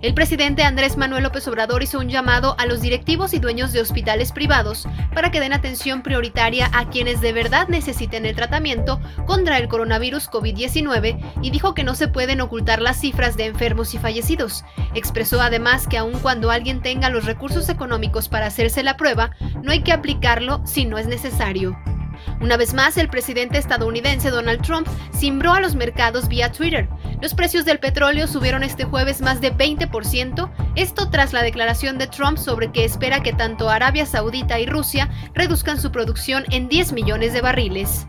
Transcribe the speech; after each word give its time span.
El 0.00 0.14
presidente 0.14 0.62
Andrés 0.62 0.96
Manuel 0.96 1.24
López 1.24 1.48
Obrador 1.48 1.82
hizo 1.82 1.98
un 1.98 2.08
llamado 2.08 2.54
a 2.58 2.66
los 2.66 2.80
directivos 2.80 3.34
y 3.34 3.40
dueños 3.40 3.72
de 3.72 3.80
hospitales 3.80 4.30
privados 4.30 4.86
para 5.12 5.32
que 5.32 5.40
den 5.40 5.52
atención 5.52 6.04
prioritaria 6.04 6.70
a 6.72 6.88
quienes 6.88 7.20
de 7.20 7.32
verdad 7.32 7.66
necesiten 7.66 8.24
el 8.24 8.36
tratamiento 8.36 9.00
contra 9.26 9.58
el 9.58 9.66
coronavirus 9.66 10.30
COVID-19 10.30 11.18
y 11.42 11.50
dijo 11.50 11.74
que 11.74 11.82
no 11.82 11.96
se 11.96 12.06
pueden 12.06 12.40
ocultar 12.40 12.80
las 12.80 13.00
cifras 13.00 13.36
de 13.36 13.46
enfermos 13.46 13.92
y 13.92 13.98
fallecidos. 13.98 14.64
Expresó 14.94 15.40
además 15.40 15.88
que 15.88 15.98
aun 15.98 16.16
cuando 16.20 16.52
alguien 16.52 16.80
tenga 16.80 17.10
los 17.10 17.24
recursos 17.24 17.68
económicos 17.68 18.28
para 18.28 18.46
hacerse 18.46 18.84
la 18.84 18.96
prueba, 18.96 19.32
no 19.64 19.72
hay 19.72 19.82
que 19.82 19.92
aplicarlo 19.92 20.64
si 20.64 20.84
no 20.84 20.98
es 20.98 21.08
necesario. 21.08 21.76
Una 22.40 22.56
vez 22.56 22.74
más, 22.74 22.96
el 22.96 23.08
presidente 23.08 23.58
estadounidense 23.58 24.30
Donald 24.30 24.62
Trump 24.62 24.88
cimbró 25.12 25.52
a 25.52 25.60
los 25.60 25.74
mercados 25.74 26.28
vía 26.28 26.52
Twitter. 26.52 26.88
Los 27.20 27.34
precios 27.34 27.64
del 27.64 27.80
petróleo 27.80 28.28
subieron 28.28 28.62
este 28.62 28.84
jueves 28.84 29.20
más 29.20 29.40
de 29.40 29.52
20%, 29.52 30.50
esto 30.76 31.10
tras 31.10 31.32
la 31.32 31.42
declaración 31.42 31.98
de 31.98 32.06
Trump 32.06 32.38
sobre 32.38 32.70
que 32.70 32.84
espera 32.84 33.22
que 33.22 33.32
tanto 33.32 33.68
Arabia 33.68 34.06
Saudita 34.06 34.60
y 34.60 34.66
Rusia 34.66 35.10
reduzcan 35.34 35.80
su 35.80 35.90
producción 35.90 36.44
en 36.50 36.68
10 36.68 36.92
millones 36.92 37.32
de 37.32 37.40
barriles. 37.40 38.06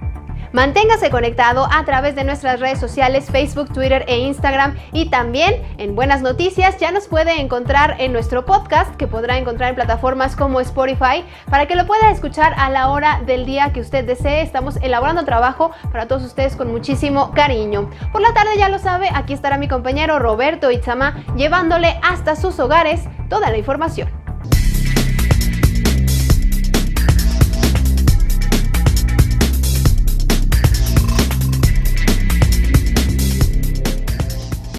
Manténgase 0.52 1.12
conectado 1.12 1.68
a 1.72 1.86
través 1.86 2.16
de 2.16 2.24
nuestras 2.24 2.60
redes 2.60 2.80
sociales 2.80 3.30
Facebook, 3.30 3.72
Twitter 3.72 4.04
e 4.08 4.18
Instagram 4.18 4.76
y 4.92 5.12
también 5.12 5.62
en 5.78 5.96
Buenas 5.96 6.24
Noticias 6.24 6.80
ya 6.80 6.92
nos 6.92 7.08
puede 7.08 7.40
encontrar 7.40 7.98
en 8.00 8.14
nuestro 8.14 8.46
podcast 8.46 8.96
que 8.96 9.06
podrá 9.06 9.38
encontrar 9.38 9.70
en 9.70 9.76
plataformas 9.76 10.36
como 10.36 10.60
Spotify 10.60 11.24
para 11.52 11.68
que 11.68 11.76
lo 11.76 11.86
pueda 11.86 12.10
escuchar 12.10 12.54
a 12.58 12.72
la 12.72 12.90
hora 12.90 13.22
del 13.28 13.46
día 13.46 13.72
que 13.74 13.82
usted 13.82 14.06
desee. 14.06 14.42
Estamos 14.42 14.78
elaborando 14.78 15.24
trabajo 15.24 15.70
para 15.92 16.08
todos 16.08 16.24
ustedes 16.24 16.56
con 16.56 16.72
muchísimo 16.72 17.32
cariño. 17.34 17.92
Por 18.12 18.22
la 18.22 18.34
tarde 18.34 18.58
ya 18.58 18.70
lo 18.70 18.80
sabe, 18.80 19.10
aquí 19.14 19.34
estará 19.34 19.58
mi 19.58 19.68
compañero 19.68 20.18
Roberto 20.18 20.72
Itzama 20.72 21.24
llevándole 21.36 22.00
hasta 22.02 22.36
sus 22.36 22.60
hogares 22.60 23.04
toda 23.30 23.52
la 23.52 23.58
información. 23.58 24.19